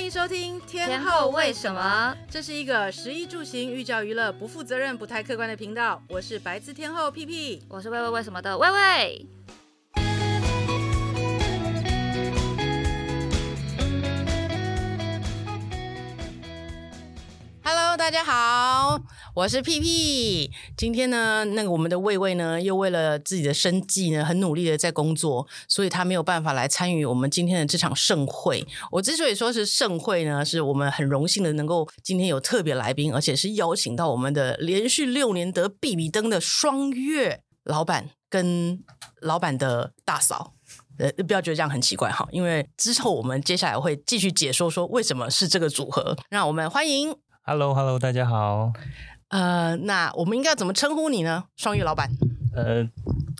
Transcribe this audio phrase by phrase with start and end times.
[0.00, 2.16] 欢迎收听天，后为什么？
[2.30, 6.02] 这是一个食衣住行、寓教于乐、不负责任、不太客观的频道。
[6.08, 9.26] 我是白字天后屁屁，我是喂喂为什么的喂喂。
[17.62, 18.98] Hello，大家好，
[19.34, 20.50] 我是屁屁。
[20.76, 28.66] 今天呢，那个我们的魏魏呢，又为了自己的生计呢，很努力的在工作，所以他没有办法来参与我们今天的这场盛会。
[28.90, 38.82] 我之所以说是盛会呢，是我们很荣幸的能够今天有特别来宾，而且是邀请到我们的连续六年得必比登的双月老板跟
[39.20, 40.54] 老板的大嫂。
[40.98, 46.16] 呃，不要觉得这样很奇怪哈，因为之后我们接下来会继续解说说为什么是这个组合。
[46.28, 47.16] 让我们欢迎。
[47.42, 48.72] ，Hello Hello，大家好。
[49.30, 51.44] 呃，那我们应该要怎么称呼你呢？
[51.56, 52.10] 双月老板。
[52.54, 52.88] 呃，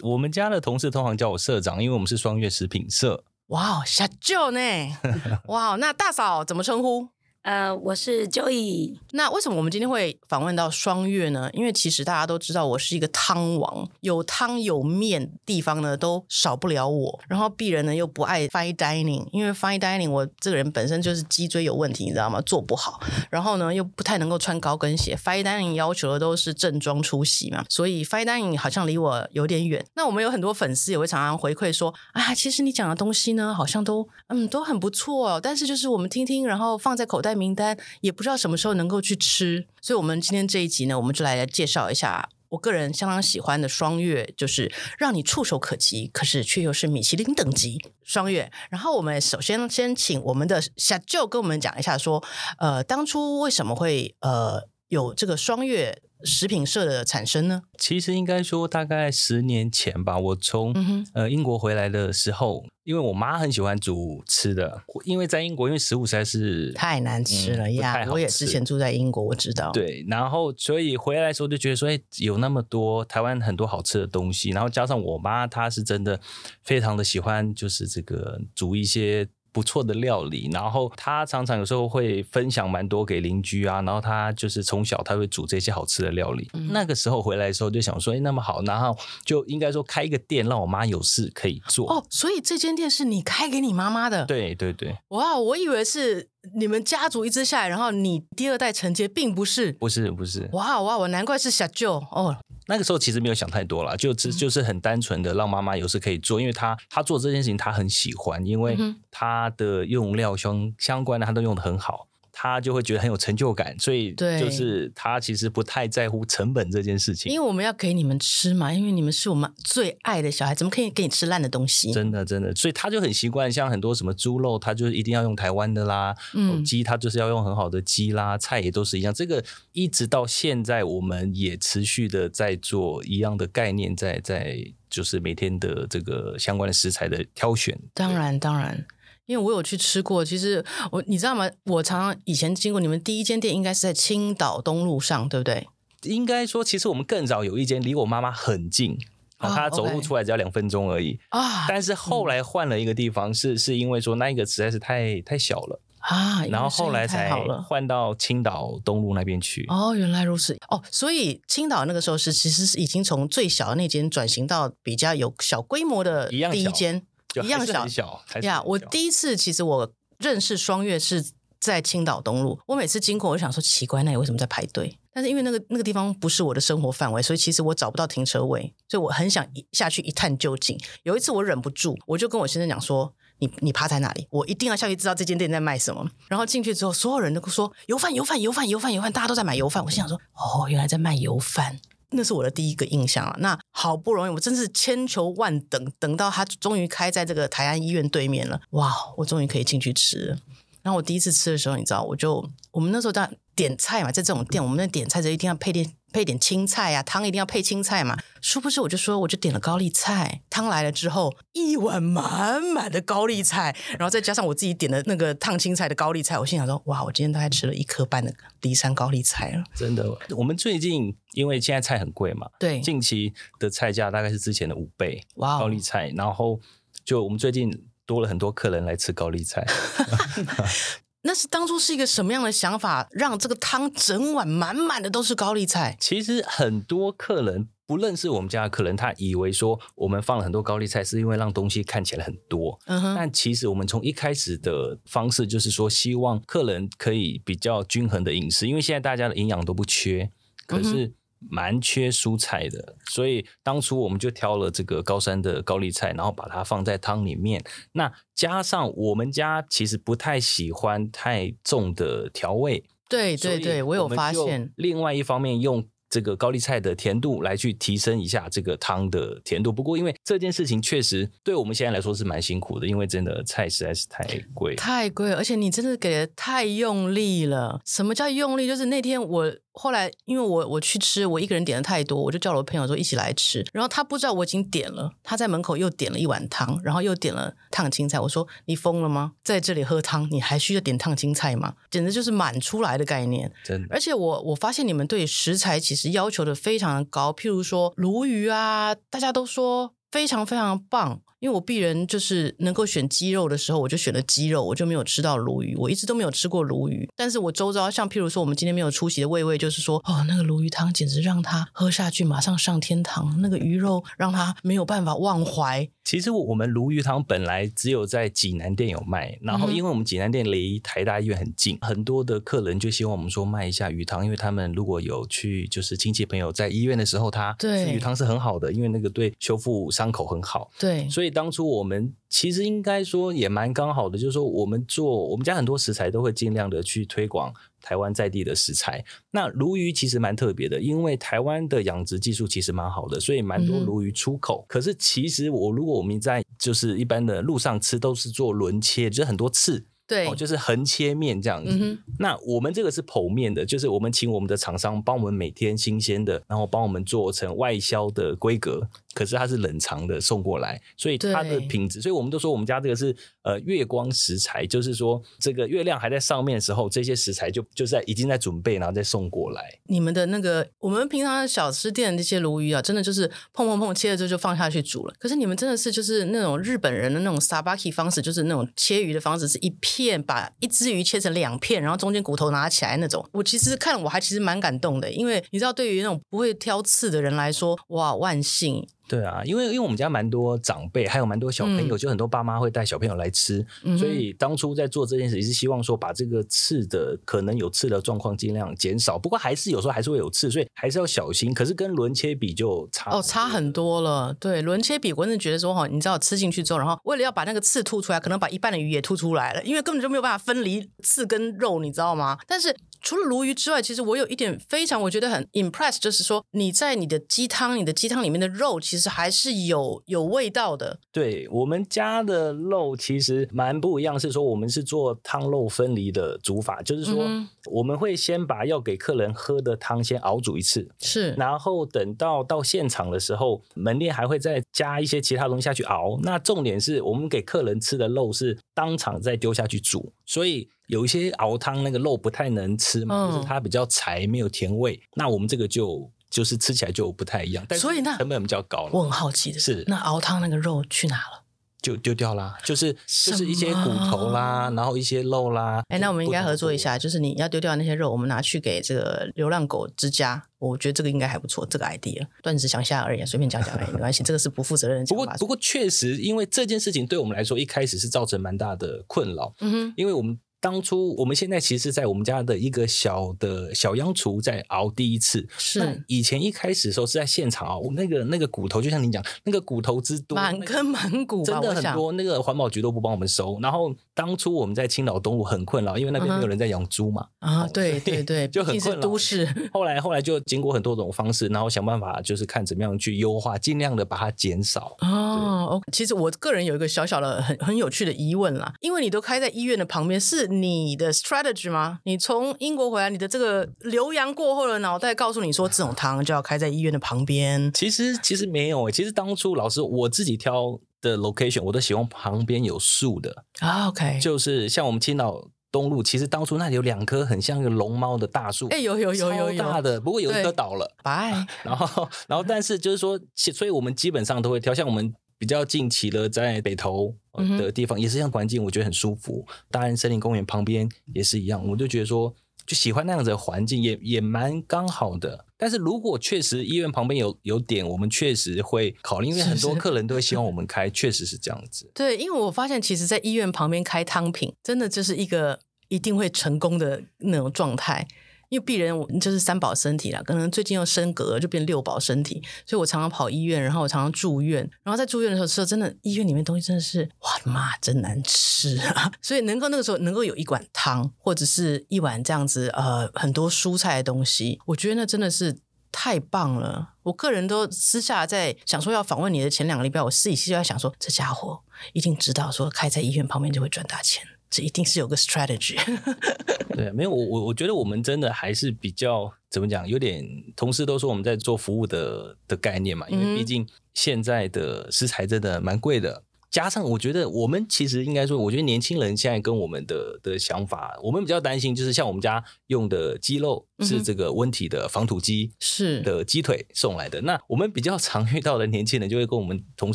[0.02, 3.24] 我们家的同事通常叫我社长，因为我们是双月食品社。
[3.48, 4.60] 哇哦，小舅呢？
[5.48, 7.08] 哇，那大嫂怎么称呼？
[7.42, 8.98] 呃，我是 Joy。
[9.12, 11.48] 那为什么我们今天会访问到双月呢？
[11.54, 17.18] 因为其实大家都知道我是一个汤王，有汤有面地方呢都少不了我。
[17.28, 22.42] 然后鄙人呢又不爱 fine dining，因为 fine dining 我这个人本身就是脊椎有问题，你知道吗？
[22.42, 23.00] 做不好。
[23.30, 29.82] 然后呢又不太能够穿高跟鞋，fine dining 要求的都是正装出席嘛，所以 fine dining 好像离我有点远。
[29.94, 37.29] 那我们有很多粉丝也会常常回馈说啊，其实你讲的东西呢好像都嗯都很不错哦，但是就是我们听听，然后放在口袋。
[37.34, 48.50] 名单也不知道什么时候能够去吃，所以，我们今天这一集呢，我们就来，介绍一下我个人相当喜欢的双月，就是让你触手可及，可是却又是米其林等级双月。
[48.70, 52.22] 然后，我们首先先请我们的小舅跟我们讲一下，说，
[52.58, 57.62] 呃，当初为什么会呃有这个双月食品社的产生呢？
[57.78, 62.66] 其实应该说，大概十年前吧，我从、嗯、呃英国回来的时候。
[62.82, 68.04] 因为我妈很喜欢煮吃的，因为在英国，因为食物实在是太难吃了呀。
[68.10, 69.70] 我也之前住在英国，我知道。
[69.70, 76.18] 对，然后所以回来的时候就觉得说，哎，有那么多台湾很多好吃的东西，然后加上我妈她是真的
[76.64, 79.28] 非常的喜欢，就是这个煮一些。
[79.52, 86.48] 不错的料理，然后他常常有时候会分享蛮多给邻居啊，然后他就是从小他会煮这些好吃的料理。
[86.52, 91.90] 嗯、那个时候回来的时候就想说，哎，那么好，然后就应该说开一个店，让我妈有事可以做。
[91.90, 94.24] 哦，所以这间店是你开给你妈妈的？
[94.26, 94.96] 对对对。
[95.08, 99.72] 哇，我以为是你们家族一直下来，然后你第二代承接，并不是。
[99.74, 100.48] 不是不是。
[100.52, 102.36] 哇哇，我难怪是小舅哦。
[102.66, 108.76] 那个时候其实没有想太多了，就只就是很单纯的让妈妈有事可以做，因为她她做这件事情她很喜欢，因为
[109.10, 112.06] 她的用料相相关的她都用的很好。
[112.32, 117.32] 他就会觉得很有成就感，所以就是他其实不太在乎成本这件事情。
[117.32, 121.92] 因为我们要给你们吃嘛，因为你们是我们最爱的小孩，怎么可以给你吃烂的东西？
[121.92, 126.14] 真的，真的，所以他就很习惯，像很多什么猪肉，他就是一定要用台湾的啦。
[126.34, 129.12] 嗯，鸡他就是要用很好的鸡啦，菜也都是一样。
[129.12, 137.78] 这个一直到现在，我们也持续的在做一样的概念，在在就是每天的这个相关的食材的挑选。
[137.94, 138.86] 当然，当然。
[139.30, 141.48] 因为我有去吃过，其实我你知道吗？
[141.66, 145.68] 我常常以前经过你们第一间店，应该是在青岛东路上，对不对？
[146.02, 148.98] 应该说，其实我们更早有一间离我妈妈很近，
[149.36, 151.68] 啊，她走路出来只要两分钟而已啊。
[151.68, 157.30] 但是后来换了一个地方，是是因为说那一个实在是太太小了啊，然后后来才
[157.68, 159.64] 换到青岛东路那边去。
[159.68, 160.56] 哦，原来如此。
[160.68, 167.06] 哦，所以青岛那个时候是其实是已经从最小的那间转型到比较有小规模的第一间。
[167.42, 168.62] 一样小，小呀！
[168.62, 171.24] 我第一次其实我认识双月是
[171.60, 172.58] 在青岛东路。
[172.66, 174.96] 我每次经过，我就想说奇怪，那你为什么在排队？
[175.12, 180.78] 但是因为那个那个地方不是我的生活范围，所以其实我找不到停车位，所以我很想下去一探究竟。
[181.02, 184.26] 有一次我忍不住，我就跟我先生讲说：“你你趴在哪里？
[184.30, 189.84] 我一定要下去知道这间店在卖什么。”然后进去之后，所有人都说油饭、油饭、油饭、油饭、油饭，大家都在买油饭。
[189.84, 191.80] 我心想说：“哦，原来在卖油饭。”
[192.12, 193.36] 那是我的第一个印象啊！
[193.38, 198.60] 那好不容易，我真是千求万等，等到他终于开在这个台安医院对面了。
[198.72, 200.38] 哇，我终于可以进去吃了。
[200.82, 205.92] 然后我第一次吃的时候，你知道，我就我们那时候在点菜嘛，在这种店，我们那点菜就一定要配点。
[206.12, 208.18] 配点青菜啊，汤一定要配青菜嘛。
[208.42, 210.42] 殊不知，我就说，我就点了高丽菜。
[210.50, 219.62] 汤来了之后，一碗满满的高丽菜，然后再加上我自己点的那个烫青菜的高丽菜，我心想说，哇，我今天大概吃了一颗半的骊山高丽菜了。
[219.76, 225.22] 真的，我们最近因为现在菜很贵嘛，对，近期的菜价大概是之前的五倍。
[225.36, 226.58] 哇，高丽菜，然后
[227.04, 227.70] 就我们最近
[228.04, 229.64] 多了很多客人来吃高丽菜。
[231.22, 235.96] 那是当初是一个什么样的想法，让这个汤整碗满满的都是高丽菜？
[236.00, 242.78] 其实很多客人不认识我们家的客人，他以为说我们放了很多高丽菜是因为让东西看起来很多。
[242.86, 243.14] 嗯哼。
[243.14, 250.30] 但其实我们从一开始的方式就是说，希望客人可以比较均衡的饮食，因为现在大家的营养都不缺，
[250.66, 251.12] 可是
[251.48, 257.62] 蛮缺蔬菜的，所以当初我们就挑了这个高山的高丽菜，然后把它放在汤里面。
[257.92, 262.84] 那加上我们家其实不太喜欢太重的调味。
[263.08, 264.70] 对对对，我有发现。
[264.76, 269.72] 另外一方面，用这个高丽菜的甜度来去提升一下这个汤的甜度。
[269.72, 277.80] 不过，因为这件事情确实对我们现在来说是蛮辛苦的，因为真的菜实在是太贵，太贵，而且你真的给的太用力了。
[277.84, 278.66] 什么叫用力？
[278.66, 279.52] 就是那天我。
[279.72, 283.64] 后来，因为我我去吃，我一个人点的太多，我就叫了我朋友说一起来吃。
[283.72, 288.18] 然后他不知道我已经点了，他在门口又点了一碗汤，然后又点了烫青菜。
[288.18, 289.32] 我说：“你疯了吗？
[289.44, 291.74] 在这里喝汤，你还需要点烫青菜吗？
[291.90, 293.88] 简直就是满出来的概念。”真的。
[293.90, 301.20] 而且我我发现你们对食材其实要求的非常的高，譬如说鲈鱼啊，大家都说非常非常棒。
[301.40, 305.74] 因为我鄙人就是能够选鸡肉的时候，我就选了鸡肉，我就没有吃到鲈鱼。
[305.76, 315.88] 我一直都没有吃过鲈鱼，但是我周遭像譬如说，我们今天没有出席的魏魏，就是说，哦，那个鲈鱼汤简直让他喝下去马上上天堂，那个鱼肉让他没有办法忘怀。
[316.04, 330.70] 其实我们鲈鱼汤本来只有在济南店有卖，然后因为我们济南店离台大医院很近，很多的客人就希望我们说卖一下鱼汤，因为他们如果有去就是亲戚朋友在医院的时候，他吃鱼汤是很好的，因为那个对修复伤口很好。
[330.78, 331.29] 对，所以。
[331.30, 339.04] 当初我们其实应该说也蛮刚好的，就是说我们做我们家很多食材都会尽量的去推广台湾在地的食材。
[339.30, 344.64] 那鲈鱼其实蛮特别的，因为台湾的养殖技术其实蛮好的，所以蛮多鲈鱼出口。
[344.64, 349.86] 嗯、可是其实我如果我们在就是一般的路上吃，都是做轮切，就是很多刺。
[350.06, 351.70] 对、哦，就是横切面这样子。
[351.70, 358.88] 嗯、那我们这个是剖面的，就是我们请我们的厂商帮我们每天新鲜的，然后帮我们做成外销的规格。
[359.14, 369.80] 可是它是冷藏的送过来，所以它的品质，所以我们都说我们家这个是呃月光食材，就是说这个月亮还在上面的时候，这些食材就就在已经在准备，然后再送过来。
[369.86, 375.14] 你们的那个我们平常的小吃店的这些鲈鱼啊，真的就是碰碰碰切了之后就放下去煮了。
[375.18, 383.28] 可是你们真的是就是那种日本人的那种 sabaki 方式，就是那种切鱼的方式，是一片把一只鱼切成两片，然后中间骨头拿起来那种。
[383.32, 388.86] 我其实看了我还其实蛮感动的，因为你知道，对于那种不会挑刺的人来说，哇，万幸。
[389.10, 399.18] 对啊，因为因为我们家蛮多长辈，还有蛮多小朋友，嗯、就很多爸妈会带小朋友来吃，嗯、所以当初在做这件事也是希望说把这个刺的可能有刺的状况尽量减少。
[399.18, 401.52] 不过还是有时候还是会有刺，所以还是要小心。
[401.52, 404.32] 可是跟轮切比就差哦，差很多了。
[404.34, 412.38] 对，轮切比，我真的觉得说哈，你知道吃进去之后，然后为了要把那个刺吐出来，可能把一半的鱼也吐出来了，因为根本就没有办法分离刺跟肉，你知道吗？
[412.46, 412.72] 但是。
[413.00, 420.98] 除了鲈鱼之外，其实我有一点非常我觉得很 impress，就是说你在你的鸡汤，你的鸡汤里面的肉其实还是有有味道的。
[421.12, 427.24] 对，我们家的肉其实蛮不一样，是说我们是做汤肉分离的煮法，就是说
[427.70, 436.18] 我们会先把要给客人喝的汤先熬煮一次，是，然后等到到现场的时候，门店还会再加一些其他东西下去熬。
[436.22, 440.68] 那重点是我们给客人吃的肉是当场再丢下去煮，所以。
[440.90, 445.00] 有一些熬汤那个肉不太能吃嘛，嗯、就是它比较柴，没有甜味。
[445.14, 447.86] 那我们这个就就是吃起来就不太一样，但是
[448.18, 448.90] 成本比较高。
[448.92, 451.44] 我很好奇的是，那熬汤那个肉去哪了？
[451.80, 452.92] 就丢掉啦，就是
[453.24, 455.82] 就是一些骨头啦，然后一些肉啦。
[455.88, 460.42] 哎，那我们应该合作一下，就是你要丢掉那些肉，我们拿去给这个流浪狗之家。
[460.58, 462.26] 我觉得这个应该还不错，这个 idea。
[462.42, 464.22] 断食想下而已，随便讲讲而已，没关系。
[464.22, 465.02] 这个是不负责任。
[465.06, 469.54] 不过不过确实，因为这件事情对我们来说一开始是造成蛮大的困扰。
[469.60, 470.38] 嗯哼，因为我们。
[470.60, 475.46] 当初我们现在其实在我们家的一个小的小央厨在熬第一次。
[475.58, 482.12] 是以前一开始的时候是在现场熬，那个那个骨头就像你讲，那个骨头之多，满根满骨，真的很多。
[482.12, 483.58] 那个环保局都不帮我们收。
[483.62, 487.26] 然后当初我们在青岛东路很困扰，因为那边没有人在养猪嘛。
[487.38, 489.00] 啊，对对对， 就很困扰。
[489.00, 489.48] 都市。
[489.72, 494.96] 后来后来就经过很多种方式，然后想办法就是看怎么样去优化，尽量的把它减少。
[495.00, 501.10] 哦，其实我个人有一个小小的很很有趣的疑问啦，因为你都开在医院的旁边，是你的。
[501.20, 501.98] strategy 吗？
[502.04, 507.70] 你从英国回来，你的这个留洋过后的脑袋告诉你说，这种汤就要开在医院的旁边。
[507.72, 513.88] 其实其实没有，其实当初老师我自己挑的 location，我都喜欢旁边有树的啊。
[513.88, 520.96] OK，就是像我们青岛东路，其实当初那里有两棵很像一个龙猫的大树，哎，有有有有有大的，不过有一棵倒了。
[521.02, 521.46] 拜。
[521.62, 527.16] 然后然后，但是就是说，所以我们基本上都会挑，像我们比较近期的在北投。
[527.56, 529.46] 的地方也是像环境，我觉得很舒服。
[529.70, 532.34] 大安森林公园旁边也是一样，我就觉得说
[532.66, 535.46] 就喜欢那样子的环境，也也蛮刚好的。
[535.56, 541.90] 但是如果确实医院旁边有有点，我们确实会考虑，因为很多客人都会希望我们开，确实是这样子。
[541.94, 548.06] 对，因为我发现，其实，在医院旁边开汤品，真的就是一个一定会成功的那种状态。
[548.50, 559.10] 因为病人就是三宝身体啦，可能最近又升格，就变六宝身体，所以我常常跑医院，然后我常常住院，然后在住院的时候吃，真的医院里面东西真的是，哇妈，真难吃啊！
[559.22, 565.58] 所以能够那个时候能够有一碗汤，或者是一碗这样子呃很多蔬菜的东西，我觉得那真的是
[565.92, 566.94] 太棒了。
[567.04, 571.60] 我个人都私下在想说要访问你的前两个礼拜，我私底下就在想说，这家伙
[571.92, 574.24] 一定知道说开在医院旁边就会赚大钱。
[574.50, 575.78] 这一定是有个 strategy。
[576.74, 580.24] 对，没有我我我觉得我们真的还是比较怎么讲，有点
[580.56, 586.22] 同事都说我们在做服务的的概念嘛，因为毕竟现在的食材真的蛮贵的。
[586.50, 599.94] 加上我觉得我们其实应该说，我觉得年轻人现在跟我们的的想法，我们比较担心就是像我们家用的鸡肉是这个温体的防土鸡是的鸡腿送来的，那我们比较常遇到的年轻人就会跟我们同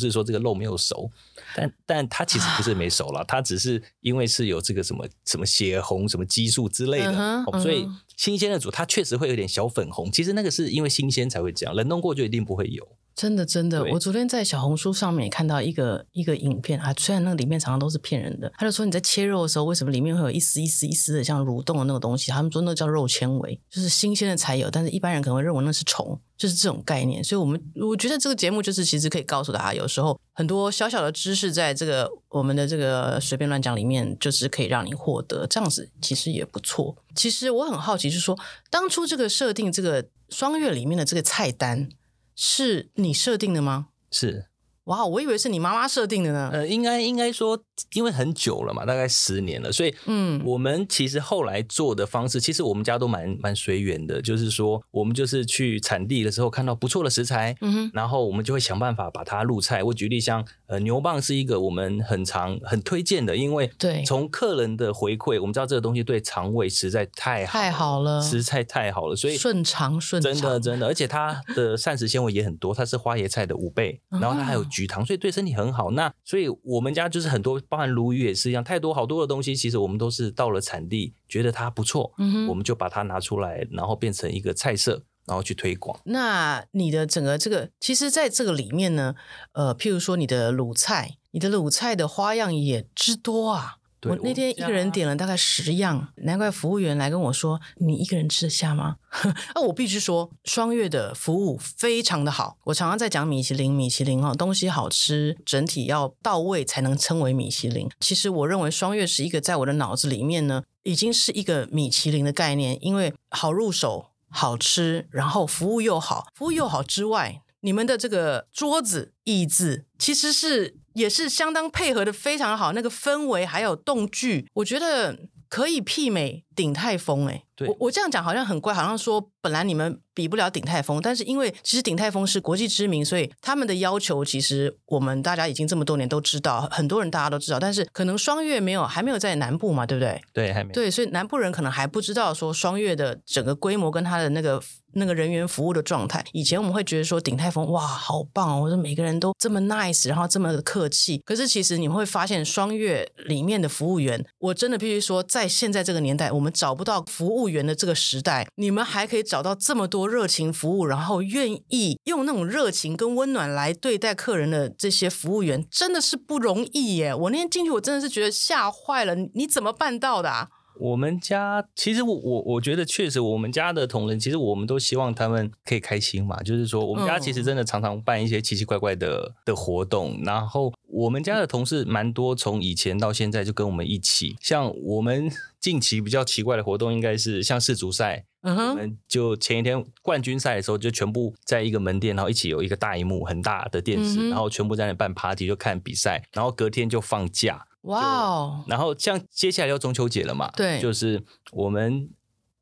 [0.00, 1.10] 事说这个肉没有熟。
[1.54, 7.86] 但但他其实不是没熟了，他只是因为是有这个什么什么血红什么激素之类的，嗯哦、所以
[8.16, 10.10] 新鲜的煮它确实会有点小粉红。
[10.10, 12.86] 其实那个是因为新鲜才会这样，冷冻过就一定不会有。
[13.16, 22.30] 真的真的，我昨天在小红书上面也看到一个一个影片啊，虽然那个里面常常都是骗人的，他就说你在切肉的时候，为什么里面会有一丝一丝一丝的像蠕动的那个东西？
[22.30, 27.24] 他们说那叫肉纤维，就是新鲜的才有，但是一般人可能会认为那是虫，就是这种概念。
[27.24, 36.94] 所以，我们我觉得这个节目就是其实可以告诉大家，有时候很多小小的知识，在这个我们的这个随便乱讲里面，就是可以让你获得，这样子其实也不错。
[37.14, 41.88] 其实我很好奇，就是说当初这个设定这个双月里面的这个菜单。
[42.36, 43.88] 是你设定的吗？
[44.10, 44.46] 是，
[44.86, 46.50] 哇，我以为是你妈妈设定的呢。
[46.52, 47.58] 呃，应该应该说，
[47.94, 59.82] 因为很久了嘛，大概十年了，所以，嗯，我们其实后来做的方式，其实我们家都蛮蛮随缘的，就是说，我们就是去产地的时候看到不错的食材，嗯哼，然后我们就会想办法把它入菜。
[59.82, 60.44] 我举例像。
[60.68, 75.90] 呃，牛蒡是一个我们很常很推荐的，因为对从客人的回馈，我们知道这个东西对肠胃实在太好太好了，实在太好了，所以顺肠顺肠，真的真的，而且它的膳食纤维也很多，它是花椰菜的五倍，然后它还有 菊糖，所以对身体很好。
[75.92, 85.04] 那所以我们家就是很多，包含鲈鱼也是一样，太多好多的东西，其实我们都是到了产地觉得它不错，嗯，我们就把它拿出来，然后变成一个菜色。
[85.28, 86.00] 然后去推广。
[86.04, 89.16] 那你的整个这个，其实在这个里面呢，
[89.54, 93.78] 呃，譬如说你的卤菜，你的卤菜的花样也之多啊。
[94.00, 98.96] 对我那天一个人点了大概十样，难怪服务员来跟我说：“你一个人吃得下吗？”
[99.54, 102.58] 啊，我必须说，双月的服务非常的好。
[102.64, 107.88] 我常常在讲米其林，米其林哦，东西好吃，整体要到位才能称为米其林。
[108.00, 114.10] 其实我认为双月是一个在我的脑子里面呢，已经是一个米其林的概念，因为好入手。
[114.28, 122.72] 好吃，然后服务又好，服务又好之外，你们的这个桌子、椅子其实是也是相当配合的，非常好。
[122.72, 127.28] 那个氛围还有动距，我觉得可以媲美鼎泰丰。
[127.28, 130.00] 哎，对，我我这样讲好像很怪，好像说本来你们。
[130.16, 140.18] 比不了鼎泰丰，但是因为其实鼎泰丰是国际知名，所以他们的要求其实我们大家已经这么多年都知道，很多人大家都知道，但是可能双月没有还没有在南部嘛，对不对？
[140.32, 140.72] 对，还没。
[140.72, 144.58] 对，所以南部人可能还不知道说双月的整个规模跟他的那个
[144.94, 146.24] 那个人员服务的状态。
[146.32, 151.20] 以前我们会觉得说鼎泰丰哇好棒哦，我说每个人都这么 nice，然后这么的客气。
[151.26, 160.06] 可是其实你们会发现双月里面的服务员，我真的必须说，在现在这个年代，我们们找不到服务员的这个时代，你们还可以找到这么多。
[160.06, 167.12] 热情服务，然后愿意用那种热情跟温暖来对待客人的这些服务员，真的是不容易耶！
[167.12, 169.16] 我那天进去，我真的是觉得吓坏了。
[169.34, 170.48] 你怎么办到的啊？
[170.78, 176.42] 我们家其实我我我觉得确实，我们家的同仁其实我们都希望他们可以开心嘛。
[176.42, 184.34] 就是说，我们家其实真的常常办一些奇奇怪怪的的活动，然后我们家的同事蛮多，从以前到现在就跟我们一起。
[184.40, 188.24] 像我们近期比较奇怪的活动，应该是像世足赛。
[188.40, 197.66] 嗯哼，我们就前一天冠军赛的时候，就全部在一个门店，然后一起有一个大荧幕很大的电视，然后全部在那办 party 就看比赛，然后隔天就放假。
[197.82, 198.64] 哇哦！
[198.66, 201.22] 然后像接下来要中秋节了嘛，对，就是
[201.52, 202.08] 我们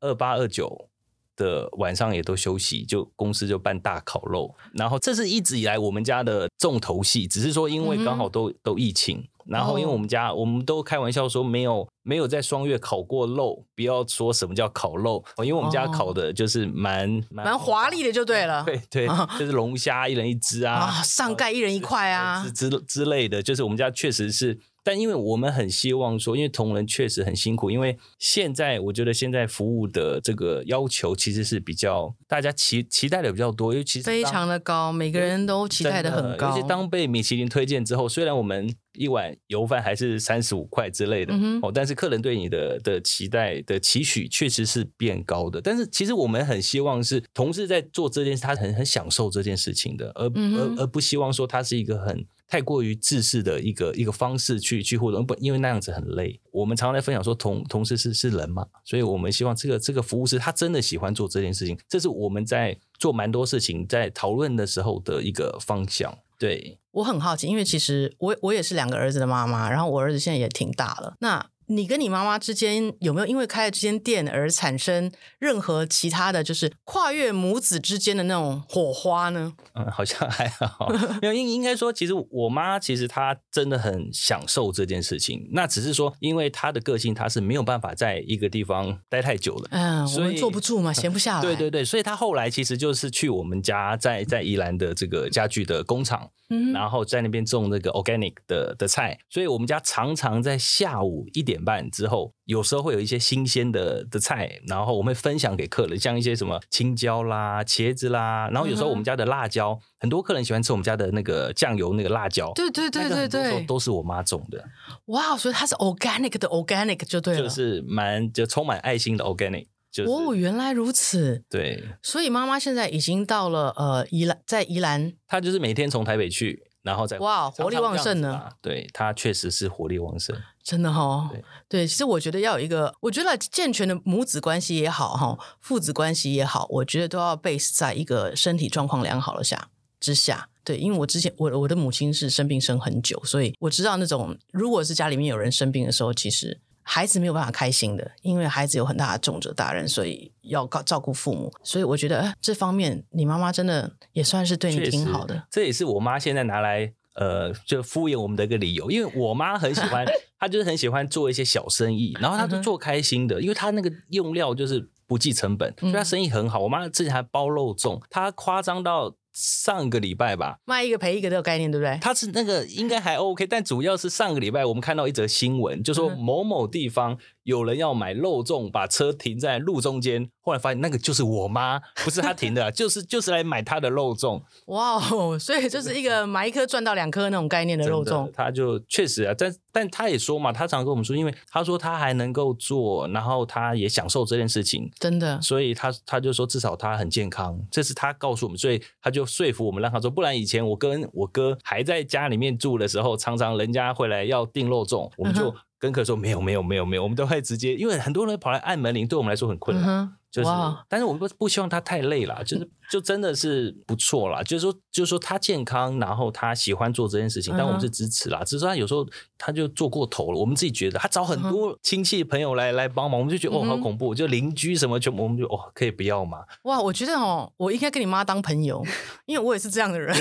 [0.01, 0.89] 二八二九
[1.35, 9.23] 的晚上也都休息，就公司就办大烤肉，然后这是一直以来我们家的重头戏，只是说因为刚好都都疫情。
[9.47, 18.63] 然后，因为我们家，我们都开玩笑说，没有没有在双月烤过肉，不要说什么叫烤肉，因为我们家烤的就是蛮蛮，蛮华丽的，就对了。
[18.65, 36.49] 对对，就是龙虾一人一只啊，上盖一人一块啊，之之之类的，就是我们家确实是但因为我们很希望说，因为同仁确实很辛苦，因为现在我觉得现在服务的这个要求其实是比较大家期期待的比较多，因为其实非常的高，每个人都期待的很高。
[36.49, 45.59] 而且当被米其林推荐之后，虽然我们一碗油饭还是三十五块之类的、嗯、哦，但是客人对你的的期待的期许确实是变高的。
[45.59, 52.23] 但是其实我们很希望是同事在做这件事，他很很享受这件事情的，而、嗯、而而不希望说他是一个很。
[52.47, 56.39] 太过于自私的一个一个方式去去互动，不，因为那样子很累。
[56.51, 66.17] 我们常常在分享说同，同事是是人嘛，所以我们希望这个这个服务师他真的喜欢做这件事情，这是我们在做蛮多事情在讨论的时候的一个方向。
[66.37, 71.49] 对，我很好奇，因为其实我我也是两个儿子的妈妈，然后我儿子现在也挺大了，那。
[71.67, 79.53] 你跟你妈妈之间有没有因为开了这间店而产生任何其他的就是跨越母子之间的那种火花呢？
[79.73, 80.87] 嗯，好像还好，
[81.21, 85.49] 没有应应该说，其实我妈其实她真的很享受这件事情。
[85.53, 89.67] 那只是说，因为她的个性，她是没有办法在一个地方待太久了。
[89.71, 91.41] 嗯，所以我们坐不住嘛，闲不下 来。
[91.41, 99.17] 对对对，所以她后来其实就是去我们家在在宜兰的这个家具的工厂，嗯，然后在那边种那个 organic 的的菜。
[99.29, 101.54] 所以我们家常常在下午一点。
[101.55, 114.61] 点半之后，有时候会有一些新鲜的的菜，然后我们会分享给客人，像一些什么青椒啦、茄子啦，然后有时候我们家的辣椒，嗯、很多客人喜欢吃我们家的那个酱油那个辣椒，对对对对对，都是我妈种的。
[115.05, 119.67] 哇，所以它是 organic 的 organic 就对了，就是蛮就充满爱心的 organic。
[119.91, 121.45] 就是、哦，原来如此。
[121.49, 126.63] 对，所以妈妈现在已经到了呃宜兰，在宜兰，她就是每天从台北去。
[126.85, 128.47] 然后再哇，活力旺盛呢！
[128.61, 131.29] 对，她确实是活力旺盛，真的哈、哦。
[131.69, 139.69] 对，其实我觉得要有一个，我觉得健全的母子关系也好哈，父子关系也好，我觉得都要 base 在一个身体状况良好的下
[139.99, 140.49] 之下。
[140.65, 146.59] 对，因为我之前我我的母亲是生病生很久，所以我知道那种如果是家里面有人生病的时候，其实。
[146.87, 151.51] 孩子没有办法开心的，因为孩子有很大的重责大任，所以要照顾父母。
[151.63, 155.47] 所以我觉得这方面，你妈妈真的也算是对你挺好的。
[155.49, 158.89] 这也是我妈现在拿来呃，就敷衍我们的一个理由。
[158.91, 160.05] 因为我妈很喜欢，
[160.39, 166.59] 她就是很喜欢做一些小生意，然后她就做开心的，因为她那个用料就是不计成本，所以她生意很好。
[166.59, 169.15] 我妈之前还包肉粽，她夸张到。
[169.37, 171.99] 上个礼拜吧，卖一个赔一个这个概念，对不对？
[171.99, 184.41] 她是那个应该还 OK，但主要是上个礼拜我们看到一则新闻，就说某某地方有人要买肉粽，把车停在路中间，后来发现那个就是我妈，不是她停的， 就是就是来买她的肉粽。
[184.65, 188.31] 哇哦，所以就是一个买一颗赚到两颗那种概念的肉粽。
[188.33, 199.23] 他就确实啊，但但他也说嘛，他常跟我们说，因为他说他还能够做，然后他也享受这件事情，真的，所以他他就说至少他很健康，这是他告诉我们，所以他就。
[199.35, 210.17] 说服我们，让他说，不然以前我跟我哥还在家里面住的时候，常常人家会来要订肉粽，我们就跟客说没有没有没有没有，我们都会直接，因为很多人跑来按门铃，对我们来说很困难。
[210.35, 210.49] 就是，
[210.89, 214.43] 但是我们不不希望他太累了，就是 就真的是不错啦。
[214.43, 218.43] 就是说，就是说他健康，然后他喜欢做这件事情，但我们是支持啦。
[218.43, 226.39] 只是说他有时候他就做过头了，我们自己觉得他找很多亲戚朋友来来帮忙，我们就觉得哦好恐怖，就邻居什么全部我们就哦可以不要嘛。
[226.63, 228.83] 哇，我觉得哦，我应该跟你妈当朋友，
[229.25, 230.13] 因为我也是这样的人，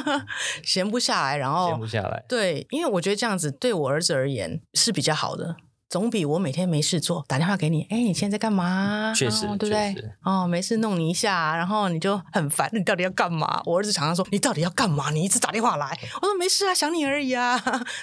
[0.64, 2.24] 闲不下来，然后闲不下来。
[2.26, 5.56] 对，因为我觉得这样子对我儿子而言是比较好的。
[5.90, 9.12] 总比我每天没事做打电话给你，哎，你现在在干嘛？
[9.12, 9.96] 确实，对不对？
[10.22, 13.60] 哦，没事弄你一下，然后你就很烦，你到底要干嘛？
[13.66, 15.10] 我儿子常常说，你到底要干嘛？
[15.10, 17.58] 你一直打电话来，我说没事啊，想你而已啊，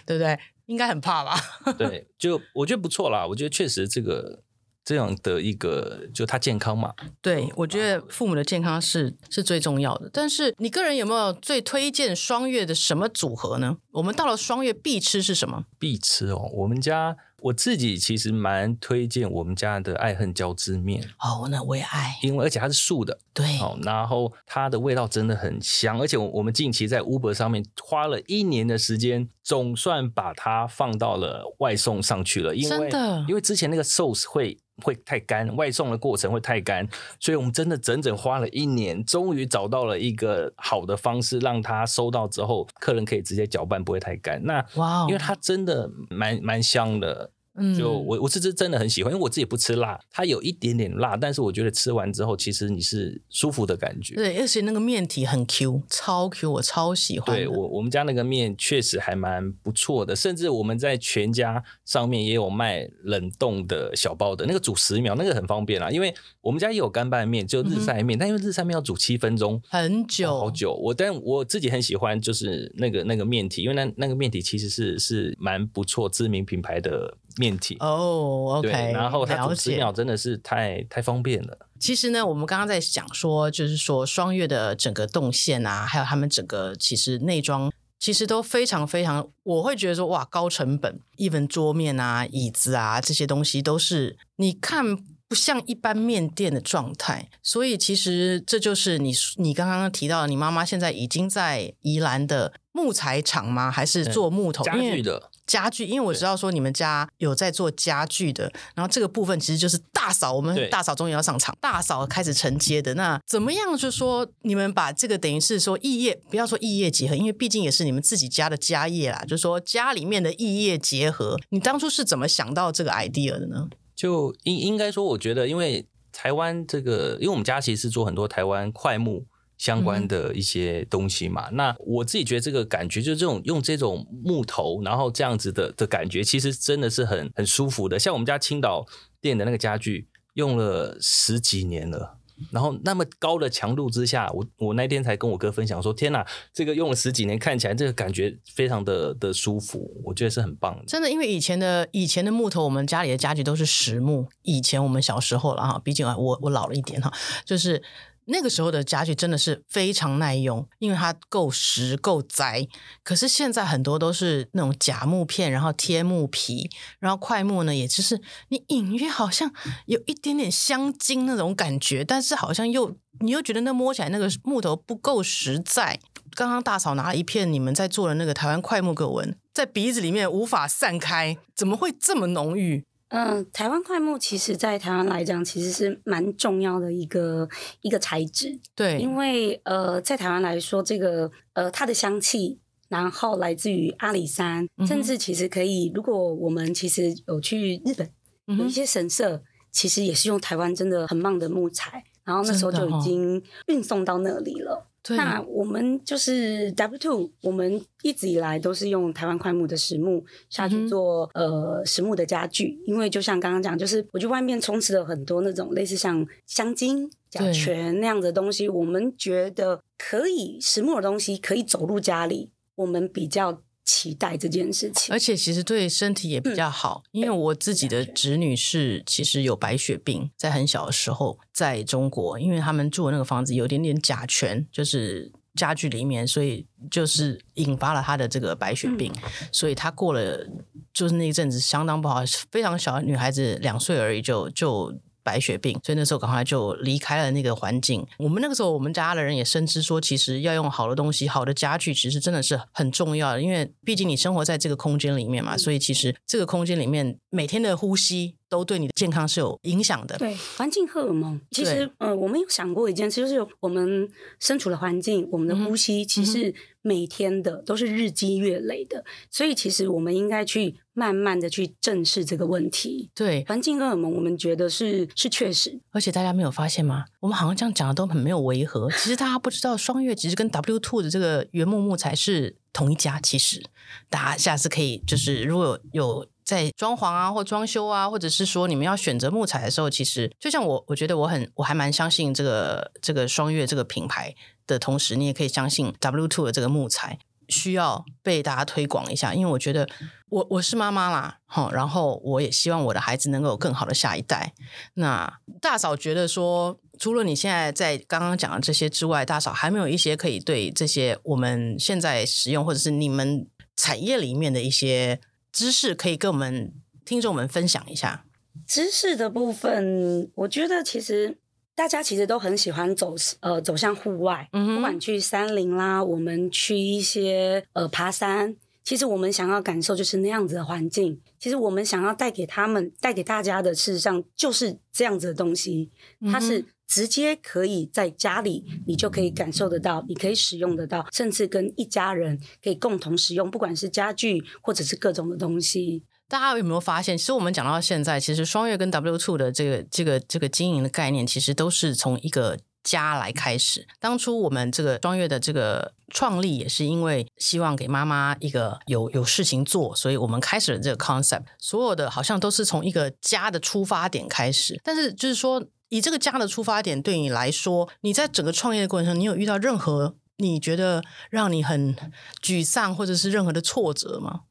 [0.06, 0.38] 对不对？
[0.66, 1.40] 应该很怕吧？
[1.80, 4.44] 对，就我觉得不错啦，我觉得确实这个
[4.84, 6.94] 这样的一个，就他健康嘛。
[7.22, 10.10] 对，我觉得父母的健康是是最重要的。
[10.12, 13.78] 但是你个人有没有最推荐双月的什么组合呢？
[13.92, 15.64] 我们到了双月必吃是什么？
[15.80, 17.16] 必吃哦，我们家。
[17.44, 21.04] 我自己其实蛮推荐我们家的爱恨交织面。
[21.20, 36.88] 哦，那我也爱，因为而且它是素的，对，哦，然后它的味道真的很香，而且我我们近期在 Uber 上面花了一年的时间，总算把它放到了外送上去了，因为真，因为之前那个 sauce 会会太干，外送的过程会太干，
[37.20, 44.44] 所以我们真的整整花了一年，终于找到了一个好的方式，让它收到之后，客人可以直接搅拌，不会太干。
[44.44, 47.32] 那哇，因为它真的蛮蛮香的。
[47.58, 54.16] 嗯，就我我是真真的很喜欢，因为我自己不吃辣，它有一点点辣，但是我觉得吃完之后，其实你是舒服的感觉。
[54.16, 57.36] 对，而且那个面体很 Q，超 Q，我超喜欢。
[57.36, 65.90] 对我我们家那个面确实还蛮不错的，甚至我们在全家上面也有卖冷冻的小包的，那个煮十秒，那个很方便啦。
[65.90, 70.74] 因为我们家也有干拌面，就日晒面，嗯、但因为日晒面要煮七分钟，很久，好久。
[70.74, 77.78] 我但我自己很喜欢，就是那个那个面体，因为那那个面体其实是是蛮不错，知名品牌的面体。
[77.80, 81.58] 哦、oh，OK，然后它煮十秒真的是太太方便了。
[81.80, 87.72] 其实呢，我们刚刚在讲说，就是说双月的整个动线啊，还有他们整个其实内装。
[88.00, 94.86] 其实都非常非常，我会觉得说哇，高成本，even 桌面啊、椅子啊这些东西都是你看
[95.28, 103.70] 不像一般面店的状态，所以其实这就是你你刚刚提到，你妈妈现在已经在宜兰的木材厂吗？
[103.70, 105.30] 还是做木头家具的？
[105.46, 112.94] 家具，因为我知道说你们家有在做家具的，然后这个部分其实就是大嫂，我们大嫂终于要上场，大嫂开始承接的。
[112.96, 113.78] 那怎么样？
[113.78, 119.24] 就是说你们把这个等于是说异业，不要说异业结合，因为毕竟也是你们自己家的家业啦。
[119.24, 123.70] 就是说家里面的异业结合，你当初是怎么想到这个 idea 的呢？
[123.98, 129.26] 就应应该说，我觉得因为台湾这个，因为我们家其实是做很多台湾快木。
[129.58, 137.98] 相关的一些东西嘛，嗯，那我自己觉得这个感觉就是这种用这种木头，然后这样子的的感觉，其实真的是很很舒服的。
[137.98, 138.86] 像我们家青岛
[139.20, 142.20] 店的那个家具，用了十几年了，
[142.52, 154.28] 然后那么高的强度之下，我我那天才跟我哥分享说：“天哪，这个用了十几年，看起来这个感觉非常的的舒服，我觉得是很棒的。”真的，因为以前的以前的木头，我们家里的家具都是实木。
[154.44, 157.12] 以前我们小时候了哈，毕竟啊，我我老了一点哈，
[157.46, 157.82] 就是。
[158.30, 162.68] 那个时候的家具真的是非常耐用，因为它够实够宅。
[163.04, 169.52] 可是现在很多都是那种假木片，然后贴木皮，然后桧木呢，也就是你隐约好像
[169.86, 176.00] 有一点点香精那种感觉，但是好像又你又觉得那摸起来那个木头不够实在。
[176.36, 182.84] 刚刚大嫂拿了一片你们在做的那个台湾桧木格纹，在鼻子里面无法散开，怎么会这么浓郁？
[183.10, 187.48] 嗯、呃，台湾桧木其实，在台湾来讲，其实是蛮重要的一个
[187.82, 188.60] 一个材质。
[188.76, 198.10] 对，因为呃，在台湾来说，这个呃，它的香气，然后来自于阿里山，嗯，甚至其实可以，如果我们其实有去日本，
[198.46, 204.86] 有一些神社，嗯，其实也是用台湾真的很棒的木材，然后那时候就已经运送到那里了。
[205.16, 223.62] 那我们就是 W Two，我们一直以来都是用台湾快木的实木下去做、嗯、呃实木的家具，因为就像刚刚讲，就是我觉得外面充斥了很多那种类似像香精、甲醛那样的东西，我们觉得可以实木的东西可以走入家里，我们比较。
[223.88, 240.46] 期待这件事情，而且其实对身体也比较好，嗯、因为我自己的侄女是其实有白血病，在很小的时候在中国，因为他们住的那个房子有点点甲醛，就是家具里面，所以就是引发了她的这个白血病，嗯、所以她过了
[240.94, 242.22] 就是那一阵子相当不好，
[242.52, 244.94] 非常小的女孩子两岁而已就就。
[245.28, 248.08] 白血病，所以那时候赶快就离开了那个环境。
[248.18, 253.42] 我们那个时候，我们家的人也深知说，其实要用好的东西、好的家具，其实真的是很重要的。
[253.42, 260.18] 因为毕竟你生活在这个空间里面嘛，所以其实这个空间里面每天的呼吸都对你的健康是有影响的。
[260.18, 270.76] 对，环境荷尔蒙，其实呃，我们有想过一件事，就是我们身处的环境，我们的呼吸，其实每天的都是日积月累的，所以其实我们应该去。
[270.98, 273.12] 慢慢的去正视这个问题。
[273.14, 275.80] 对，环境荷尔蒙，我们觉得是是确实。
[275.92, 277.06] 而且大家没有发现吗？
[277.20, 278.90] 我们好像这样讲的都很没有违和。
[278.90, 283.20] 其实大家不知道，双月其实跟 W Two 的这个原木木材是同一家。
[283.20, 283.64] 其实
[284.10, 294.34] 大家下次可以就是，如果有有在装潢啊或装修啊，或者是说你们要选择木材的时候，其实就像我，我觉得我很我还蛮相信这个这个双月这个品牌
[294.66, 297.20] 的同时，你也可以相信 W Two 的这个木材。
[297.50, 299.88] 需要被大家推广一下，因为我觉得
[300.28, 304.54] 我我是妈妈啦，哈，然后我也希望我的孩子能够有更好的下一代。
[304.96, 315.22] 那大嫂觉得说，除了你现在在刚刚讲的这些之外，大嫂还没有一些可以对这些我们现在使用或者是你们产业里面的一些
[315.58, 316.72] 知识，可以跟我们
[317.04, 318.24] 听众们分享一下。
[318.68, 321.40] 知识的部分，我觉得其实。
[321.74, 331.22] 大家其实都很喜欢走呃走向户外，嗯，不管去山林啦，我们去一些呃爬山，其实我们想要感受就是那样子的环境。
[331.38, 335.92] 其实我们想要带给他们、带给大家的，事实上就是这样子的东西。
[336.32, 346.04] 它是直接可以在家里，你就可以感受得到，你可以使用得到，甚至跟一家人可以共同使用，不管是家具或者是各种的东西。
[346.30, 353.88] 大家有没有发现，其实我们讲到现在，其实双月跟 W Two 的这个这个这个经营的概念，其实都是从一个家来开始。
[354.00, 361.44] 当初我们这个双月的这个创立，也是因为希望给妈妈一个有有事情做，所以我们开始了这个 concept。
[361.60, 371.96] 所有的好像都是从一个家的出发点开始，但是就是说，以这个家的出发点对你来说，你在整个创业的过程中，你有遇到任何你觉得让你很
[372.44, 374.42] 沮丧，或者是任何的挫折吗？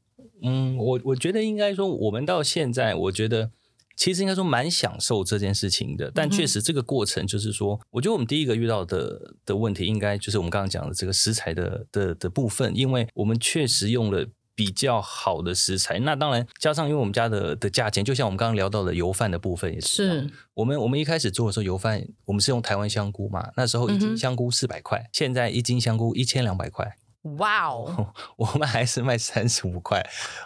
[0.42, 3.50] 嗯，我我觉得应该说，我们到现在，我觉得
[3.96, 6.10] 其实应该说蛮享受这件事情的。
[6.14, 16.00] 但确实，这个过程就是说，我觉得我们第一个遇到的的问题，应该就是我们刚刚讲的这个食材的的的部分，因为我们确实用了比较好的食材。
[16.00, 19.88] 那当然，加上因为我们家的的价钱，就像我们刚刚聊到的油饭的部分也是，
[20.22, 26.96] 是我们我们一开始做的时候，油饭我们是用台湾香菇嘛，那时候一斤香菇四百块，现在一斤香菇一千两百块。
[27.38, 30.00] 哇哦， 我们还是卖三十五块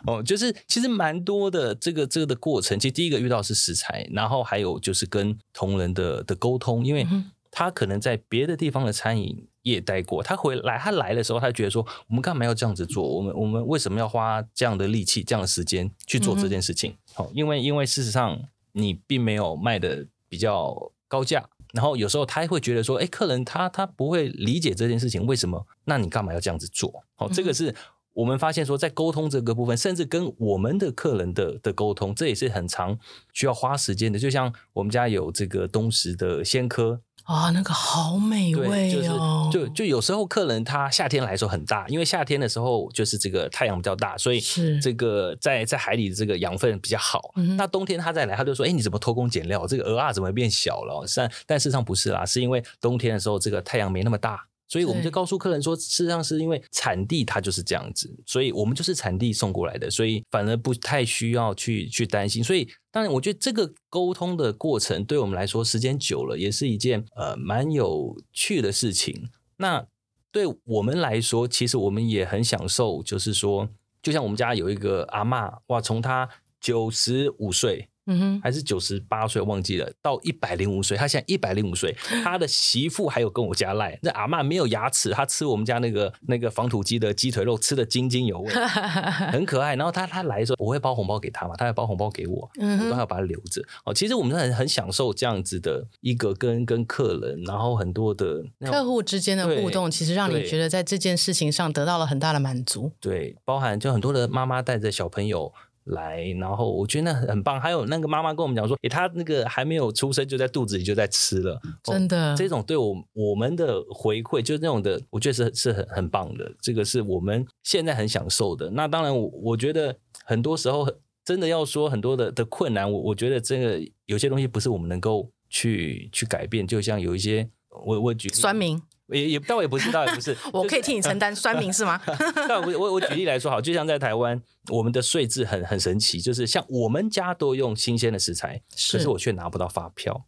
[0.06, 2.78] 哦，就是其实蛮多的这个这个的过程。
[2.80, 7.06] 其实第一个遇到是食材，然后还有就是跟同仁的的沟通，因为
[7.50, 13.06] 他可能在别的地方的餐饮业待过，他回来他来的时候，他觉得说我们干嘛要这样子做？
[13.06, 16.96] 我们我们为什么要花这样的力气、这样的时间去做这件事情？
[17.12, 18.40] 好，因为因为事实上
[18.72, 21.44] 你并没有卖的比较高价。
[21.72, 25.64] 然后有时候他会觉得说，哎，客人他他不会理解这件事情为什么？
[25.84, 27.04] 那你干嘛要这样子做？
[27.14, 27.72] 好，这个是
[28.12, 32.98] 我们发现说，在沟通这个部分，甚至跟我们的客人的的沟通，这也是很长
[33.32, 34.18] 需要花时间的。
[34.18, 37.02] 就像我们家有这个东石的鲜科。
[37.30, 39.48] 啊，那个好美味哦！
[39.52, 44.40] 就是、就就有时候客人他夏天来的时候很大，因为夏天的时候就是这个太阳比较大，所以
[44.82, 47.32] 这个在在海里的这个养分比较好。
[47.36, 49.64] 嗯、那冬天他再来，他就说：“哎，你怎么偷工减料？
[49.64, 54.44] 这个鹅啊怎么变小了？”但但事实上不是啦，是因为冬天的时候这个太阳没那么大。
[54.70, 62.42] 所以我们就告诉客人说，事实上是因为产地它就是这样子，所以我们就是产地送过来的，所以反而不太需要去去担心。
[62.42, 69.28] 所以当然，我觉得这个沟通的过程对我们来说，时间久了也是一件呃蛮有趣的事情。
[69.56, 69.84] 那
[70.30, 73.68] 对我们来说，其实我们也很享受，就是说，
[74.00, 76.28] 就像我们家有一个阿嬷，哇，从她
[76.60, 77.88] 九十五岁。
[78.10, 88.52] 嗯哼，还是九十八岁忘记了，到一百零五岁，他现在一百零五岁，他的媳妇还有跟我家赖，那阿嬷没有牙齿，他吃我们家那个那个防土鸡的鸡腿肉，吃的津津有味，
[89.30, 89.76] 很可爱。
[89.76, 93.62] 然后他他来的时候，我会包红包给他嘛，他会包红包给我，我都要把它留着。
[93.84, 102.90] 哦，其实我们很很享受这样子的一个跟跟客人，然后很多的客户之间的互动，其实让你觉得在这件事情上得到了很大的满足。
[103.00, 105.52] 对，包含就很多的妈妈带着小朋友。
[105.84, 107.60] 来，然后我觉得那很棒。
[107.60, 112.32] 还有那个妈妈跟我们讲说，诶，她那个还没有出生就在肚子里就在吃了，真的。
[112.32, 116.52] 哦，这种对我我们的回馈，就是那种的，我觉得是是很很棒的。
[116.60, 118.70] 这个是我们现在很享受的。
[118.70, 120.86] 那当然我，我我觉得很多时候
[121.24, 126.66] 真的要说很多的的困难，我我觉得这个有些东西不是我们能够去去改变。
[126.66, 127.48] 就像有一些，
[127.84, 128.80] 我我举酸民。
[129.12, 132.00] 也也倒也不是，倒也不是，我可以替你承担酸民是吗？
[132.48, 140.24] 但我我我举例来说好，就像在台湾，我们的税制很很神奇，就是像我们家都用新鲜的食材，是可是我却拿不到发票，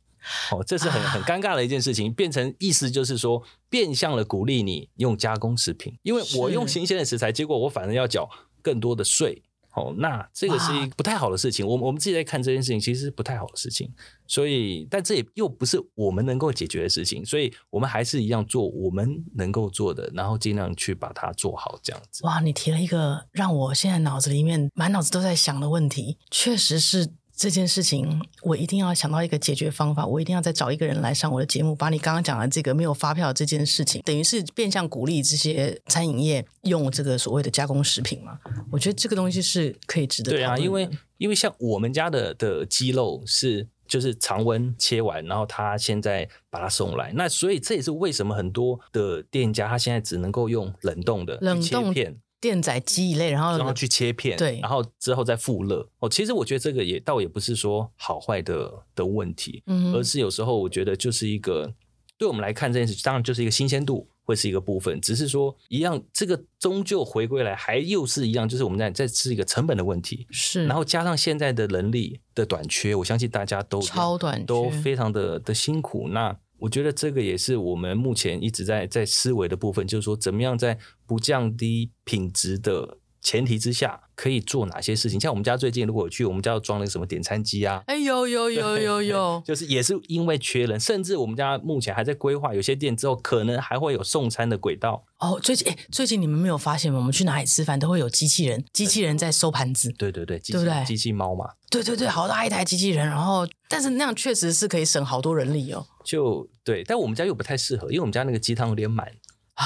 [0.51, 8.29] 哦，这是很很尴尬的一件事情，变成意思就是说，变相的鼓励你用加工食品，因为我用新鲜的食材，结果我反而要缴
[8.61, 9.43] 更多的税。
[9.75, 11.67] 哦，那这个是一个不太好的事情。
[11.67, 13.91] 我我们自己在看这件事情，其实是不太好的事情。
[14.27, 17.25] 所以，但这也又不是我们能够解决的事情。
[17.25, 22.25] 所以我们还是一样做我们能够做的，然后尽量去把它做好，这样子。
[22.25, 27.13] 哇，你提了一个让我现在脑子里面满脑子都在想的问题，确实是。
[27.43, 30.07] 这件事情，我一定要想到一个解决方法。
[30.07, 38.39] 我一定要再找一个人来上我的节目，把你刚刚讲的这个没有发票的这件事情，等于是变相鼓励这些餐饮业用这个所谓的加工食品嘛。
[38.71, 40.31] 我觉得这个东西是可以值得。
[40.31, 52.17] 对啊，因为因为像我们家的的鸡肉是就是常温切完，然后他现在把它送来，那所以这也是为什么很多的店家他现在只能够用冷冻的冷冻片。
[52.43, 55.89] 电宰鸡一类，然后然后去切片，对，然后之后再复热。
[56.01, 61.73] 哦，其实我觉得这个也倒也不是说好坏的的问题，嗯，而是有时候我觉得就是一个
[62.19, 76.09] 对我们来看这件事，当然就是一个新鲜度会是一个部分，只是说一样，这个终究回归来还又是一样，就是我们在在是一个成本的问题，是，然后加上现在的人力的短缺，我相信大家都超短缺，都非常的的辛苦。
[76.09, 85.19] 那我觉得这个也是我们目前一直在在思维的部分，就是说怎么样在不降低品质的前提之下，可以做哪些事情？
[85.19, 95.03] 像我们家最近如果去，我们家要装那个什么点餐机啊，哎有有有有有， 就是也是因为缺人，甚至我们家目前还在规划，有些店之后可能还会有送餐的轨道。
[95.19, 97.01] 哦，最近哎，最近你们没有发现吗？
[97.01, 99.93] 我们去哪里吃饭都会有机器人，机器人在收盘子。
[99.99, 100.85] 对对对，机器对不对？
[100.85, 101.51] 机器猫嘛。
[101.69, 105.85] 对对对，好大一台机器人，然后但是那样确实是可以省好多人力哦。
[106.05, 109.09] 就对，但我们家又不太适合，因为我们家那个鸡汤有点满。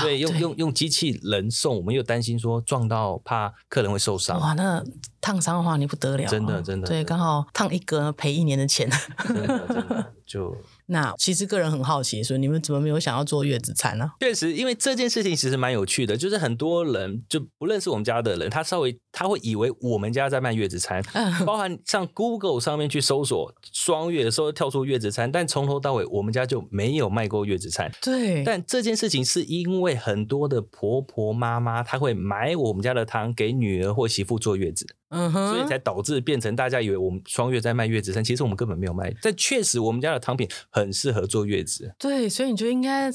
[0.03, 4.39] 对，用用用机器人送，我们又担心说撞到，怕客人会受伤。
[4.41, 4.85] 哇，那
[5.21, 6.87] 烫伤的话你不得了，真的真的。
[6.87, 8.91] 对，刚好烫一个赔一年的钱。
[9.27, 10.57] 真的真的就。
[10.87, 14.13] 那其实个人很好奇，说你们怎么没有想要做月子餐呢？
[14.21, 21.03] 确实，因为这件事情其实蛮有趣的，就是很多人就不认识我们家的人，他稍微他会以为我们家在卖月子餐，
[21.45, 27.91] 包含上 Google 上面去搜索双月的时候跳出月子餐，但从头到尾我们家就没有卖过月子餐。
[28.01, 34.87] 对，但这件事情是因为很多的婆婆妈妈，她会买我们家的汤给女儿或媳妇坐月子。
[35.09, 39.15] 嗯哼，所以才导致变成大家以为我们双月在卖月子餐，其实我们根本没有卖。
[39.23, 41.95] 但确实，我们家的汤品很适合坐月子。
[41.99, 43.11] 对，所以你就应该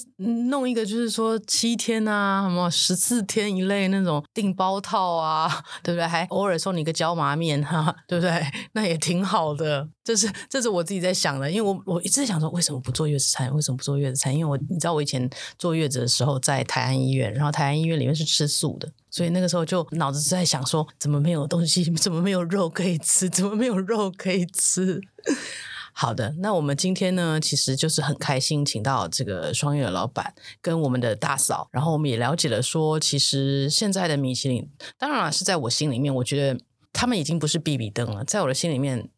[0.50, 6.08] 弄一个，就是说七天啊，什么十四天一类那种订包套啊，对不对？
[6.08, 8.42] 还偶尔送你个椒麻面哈、啊，对不对？
[8.74, 9.90] 那也挺好的。
[10.04, 13.54] 这是这是我自己在想的，因为我我一直在想说，为什么不做月子餐？
[13.54, 14.34] 为什么不做月子餐？
[14.36, 18.92] 因为我你知道，我以前坐月子的时候在台安医院，然后台安医院里面是吃素的。
[19.12, 21.84] 所以那个时候就脑子在想说，怎么没有东西？
[21.94, 23.30] 怎么没有肉可以吃？
[23.30, 25.02] 怎么没有肉可以吃？
[25.94, 36.62] 好的，那我们今天呢，其实就是很开心，请到这个双月老板跟我们的大嫂，然后我们也了解了说，其实现在的米其林，当然了，是在我心里面，我觉得
[36.94, 39.10] 他们已经不是必比登了，在我的心里面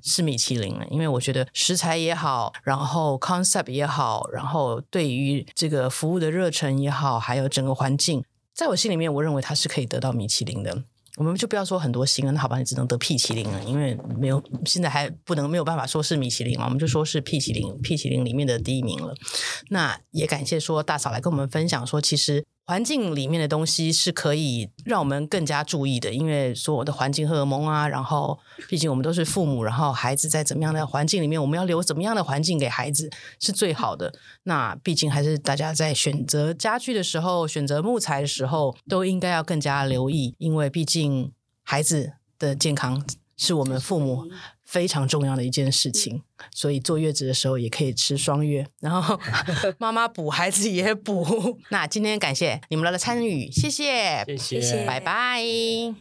[0.00, 8.24] 是米其林了，因为我觉得食材也好，然后 concept 也好，然后对于这个服务的热忱也好，还有整个环境。
[8.60, 10.84] 在我心里面，我认为它是可以得到米其林的。
[11.16, 19.14] 我们就不要说很多星了，那好吧，你只能得 P 麒麟了，因为没有现在还不能没有办法说是米其林嘛，我们就说是 P 麒麟，P 麒麟里面的第一名了。
[19.70, 22.44] 那也感谢说大嫂来跟我们分享说，其实。
[22.70, 34.14] 环境里面的东西是可以让我们更加注意的，因为所有的环境荷尔蒙啊，然后毕竟我们都是父母，然后孩子在怎么样的环境里面，我们要留怎么样的环境给孩子是最好的。
[34.44, 41.32] 那毕竟还是大家在选择家具的时候，选择木材的时候，都应该要更加留意，因为毕竟
[41.64, 43.04] 孩子的健康
[43.36, 44.28] 是我们父母
[44.70, 49.18] 非常重要的一件事情，所以坐月子的时候也可以吃双月，然后
[49.78, 51.58] 妈妈补，孩子也补。
[51.70, 55.92] 那今天感谢你们的参与，谢谢，谢谢，拜拜。